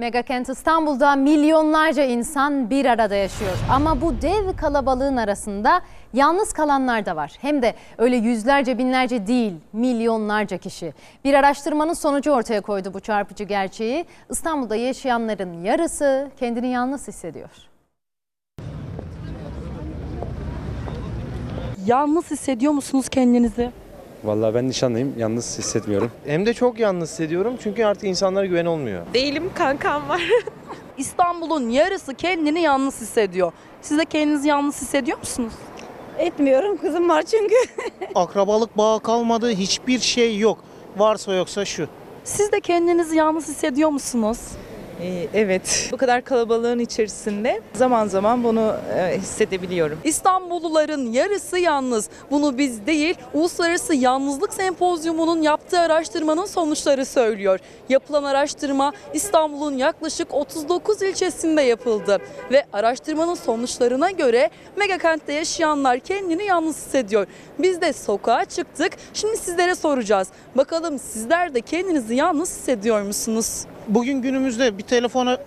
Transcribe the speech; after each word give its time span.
Megakent 0.00 0.48
İstanbul'da 0.48 1.16
milyonlarca 1.16 2.04
insan 2.04 2.70
bir 2.70 2.84
arada 2.84 3.14
yaşıyor. 3.14 3.52
Ama 3.70 4.00
bu 4.00 4.22
dev 4.22 4.56
kalabalığın 4.56 5.16
arasında 5.16 5.80
yalnız 6.12 6.52
kalanlar 6.52 7.06
da 7.06 7.16
var. 7.16 7.32
Hem 7.40 7.62
de 7.62 7.74
öyle 7.98 8.16
yüzlerce 8.16 8.78
binlerce 8.78 9.26
değil 9.26 9.52
milyonlarca 9.72 10.58
kişi. 10.58 10.92
Bir 11.24 11.34
araştırmanın 11.34 11.92
sonucu 11.92 12.30
ortaya 12.30 12.60
koydu 12.60 12.94
bu 12.94 13.00
çarpıcı 13.00 13.44
gerçeği. 13.44 14.04
İstanbul'da 14.30 14.76
yaşayanların 14.76 15.64
yarısı 15.64 16.30
kendini 16.38 16.68
yalnız 16.68 17.08
hissediyor. 17.08 17.50
Yalnız 21.86 22.30
hissediyor 22.30 22.72
musunuz 22.72 23.08
kendinizi? 23.08 23.70
Vallahi 24.24 24.54
ben 24.54 24.68
nişanlıyım. 24.68 25.14
Yalnız 25.18 25.58
hissetmiyorum. 25.58 26.10
Hem 26.26 26.46
de 26.46 26.54
çok 26.54 26.78
yalnız 26.78 27.10
hissediyorum 27.10 27.56
çünkü 27.62 27.84
artık 27.84 28.04
insanlara 28.04 28.46
güven 28.46 28.64
olmuyor. 28.66 29.02
Değilim 29.14 29.50
kankam 29.54 30.08
var. 30.08 30.22
İstanbul'un 30.98 31.68
yarısı 31.70 32.14
kendini 32.14 32.60
yalnız 32.60 33.00
hissediyor. 33.00 33.52
Siz 33.82 33.98
de 33.98 34.04
kendinizi 34.04 34.48
yalnız 34.48 34.82
hissediyor 34.82 35.18
musunuz? 35.18 35.52
Etmiyorum 36.18 36.76
kızım 36.76 37.08
var 37.08 37.22
çünkü. 37.22 37.54
akrabalık 38.14 38.76
bağı 38.78 39.00
kalmadı, 39.00 39.50
hiçbir 39.50 39.98
şey 39.98 40.38
yok. 40.38 40.58
Varsa 40.96 41.34
yoksa 41.34 41.64
şu. 41.64 41.88
Siz 42.24 42.52
de 42.52 42.60
kendinizi 42.60 43.16
yalnız 43.16 43.48
hissediyor 43.48 43.90
musunuz? 43.90 44.38
Ee, 45.02 45.28
evet. 45.34 45.88
Bu 45.92 45.96
kadar 45.96 46.24
kalabalığın 46.24 46.78
içerisinde 46.78 47.60
zaman 47.74 48.06
zaman 48.06 48.44
bunu 48.44 48.74
e, 48.96 49.18
hissedebiliyorum. 49.18 49.98
İstanbulluların 50.04 51.12
yarısı 51.12 51.58
yalnız. 51.58 52.08
Bunu 52.30 52.58
biz 52.58 52.86
değil, 52.86 53.14
Uluslararası 53.34 53.94
Yalnızlık 53.94 54.54
Sempozyumu'nun 54.54 55.42
yaptığı 55.42 55.80
araştırmanın 55.80 56.46
sonuçları 56.46 57.06
söylüyor. 57.06 57.58
Yapılan 57.88 58.24
araştırma 58.24 58.92
İstanbul'un 59.14 59.76
yaklaşık 59.76 60.34
39 60.34 61.02
ilçesinde 61.02 61.62
yapıldı. 61.62 62.18
Ve 62.50 62.64
araştırmanın 62.72 63.34
sonuçlarına 63.34 64.10
göre 64.10 64.50
megakentte 64.76 65.32
yaşayanlar 65.32 65.98
kendini 65.98 66.44
yalnız 66.44 66.76
hissediyor. 66.76 67.26
Biz 67.58 67.80
de 67.80 67.92
sokağa 67.92 68.44
çıktık. 68.44 68.92
Şimdi 69.14 69.36
sizlere 69.36 69.74
soracağız. 69.74 70.28
Bakalım 70.56 70.98
sizler 70.98 71.54
de 71.54 71.60
kendinizi 71.60 72.14
yalnız 72.14 72.50
hissediyor 72.50 73.02
musunuz? 73.02 73.66
Bugün 73.88 74.22
günümüzde 74.22 74.78
bir 74.78 74.82
telefona 74.82 75.38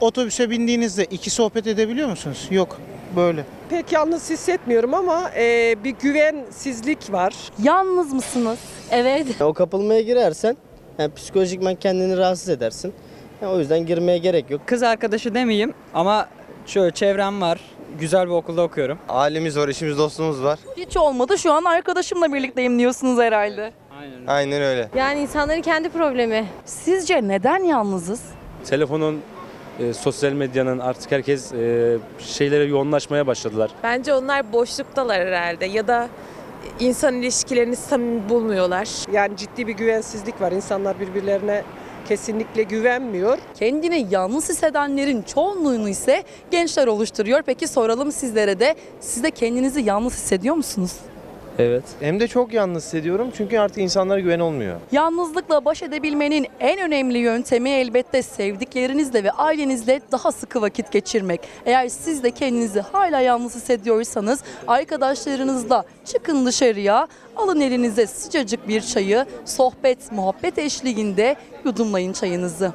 otobüse 0.00 0.50
bindiğinizde 0.50 1.04
iki 1.04 1.30
sohbet 1.30 1.66
edebiliyor 1.66 2.08
musunuz? 2.08 2.46
Yok. 2.50 2.80
Böyle. 3.16 3.44
pek 3.70 3.92
yalnız 3.92 4.30
hissetmiyorum 4.30 4.94
ama 4.94 5.30
e, 5.36 5.74
bir 5.84 5.90
güvensizlik 5.90 7.12
var. 7.12 7.34
Yalnız 7.62 8.12
mısınız? 8.12 8.58
Evet. 8.90 9.26
O 9.42 9.52
kapılmaya 9.52 10.00
girersen 10.00 10.56
yani 10.98 11.14
psikolojikman 11.14 11.74
kendini 11.74 12.16
rahatsız 12.16 12.48
edersin. 12.48 12.92
Yani 13.42 13.52
o 13.52 13.58
yüzden 13.58 13.86
girmeye 13.86 14.18
gerek 14.18 14.50
yok. 14.50 14.60
Kız 14.66 14.82
arkadaşı 14.82 15.34
demeyeyim 15.34 15.74
ama 15.94 16.28
şöyle 16.66 16.90
çevrem 16.94 17.40
var. 17.40 17.60
Güzel 18.00 18.26
bir 18.26 18.30
okulda 18.32 18.62
okuyorum. 18.62 18.98
Ailemiz 19.08 19.58
var, 19.58 19.68
eşimiz, 19.68 19.98
dostumuz 19.98 20.42
var. 20.42 20.58
Hiç 20.76 20.96
olmadı. 20.96 21.38
Şu 21.38 21.52
an 21.52 21.64
arkadaşımla 21.64 22.32
birlikteyim 22.32 22.78
diyorsunuz 22.78 23.18
herhalde. 23.18 23.72
Aynen. 24.00 24.26
Aynen 24.26 24.62
öyle. 24.62 24.88
Yani 24.96 25.20
insanların 25.20 25.62
kendi 25.62 25.88
problemi. 25.88 26.46
Sizce 26.64 27.28
neden 27.28 27.64
yalnızız? 27.64 28.20
Telefonun, 28.66 29.20
e, 29.78 29.92
sosyal 29.92 30.32
medyanın 30.32 30.78
artık 30.78 31.12
herkes 31.12 31.52
e, 31.52 31.98
şeylere 32.18 32.64
yoğunlaşmaya 32.64 33.26
başladılar. 33.26 33.70
Bence 33.82 34.14
onlar 34.14 34.52
boşluktalar 34.52 35.20
herhalde 35.26 35.66
ya 35.66 35.88
da 35.88 36.08
insan 36.80 37.14
ilişkilerini 37.14 37.76
samimi 37.76 38.28
bulmuyorlar. 38.28 38.88
Yani 39.12 39.36
ciddi 39.36 39.66
bir 39.66 39.72
güvensizlik 39.74 40.40
var. 40.40 40.52
İnsanlar 40.52 41.00
birbirlerine 41.00 41.62
kesinlikle 42.08 42.62
güvenmiyor. 42.62 43.38
Kendini 43.54 44.06
yalnız 44.10 44.48
hissedenlerin 44.48 45.22
çoğunluğunu 45.22 45.88
ise 45.88 46.22
gençler 46.50 46.86
oluşturuyor. 46.86 47.42
Peki 47.46 47.68
soralım 47.68 48.12
sizlere 48.12 48.60
de 48.60 48.74
siz 49.00 49.22
de 49.22 49.30
kendinizi 49.30 49.80
yalnız 49.80 50.12
hissediyor 50.12 50.54
musunuz? 50.54 50.92
Evet. 51.58 51.84
Hem 52.00 52.20
de 52.20 52.28
çok 52.28 52.52
yalnız 52.52 52.84
hissediyorum 52.84 53.30
çünkü 53.36 53.58
artık 53.58 53.78
insanlara 53.78 54.20
güven 54.20 54.40
olmuyor. 54.40 54.80
Yalnızlıkla 54.92 55.64
baş 55.64 55.82
edebilmenin 55.82 56.46
en 56.60 56.80
önemli 56.80 57.18
yöntemi 57.18 57.70
elbette 57.70 58.22
sevdiklerinizle 58.22 59.24
ve 59.24 59.30
ailenizle 59.30 60.00
daha 60.12 60.32
sıkı 60.32 60.62
vakit 60.62 60.92
geçirmek. 60.92 61.40
Eğer 61.66 61.88
siz 61.88 62.22
de 62.22 62.30
kendinizi 62.30 62.80
hala 62.80 63.20
yalnız 63.20 63.54
hissediyorsanız 63.56 64.40
arkadaşlarınızla 64.68 65.84
çıkın 66.04 66.46
dışarıya, 66.46 67.08
alın 67.36 67.60
elinize 67.60 68.06
sıcacık 68.06 68.68
bir 68.68 68.80
çayı, 68.80 69.26
sohbet, 69.44 70.12
muhabbet 70.12 70.58
eşliğinde 70.58 71.36
yudumlayın 71.64 72.12
çayınızı. 72.12 72.72